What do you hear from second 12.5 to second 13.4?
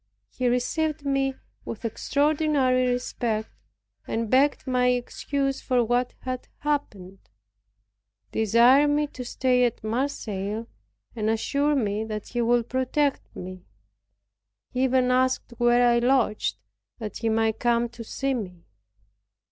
protect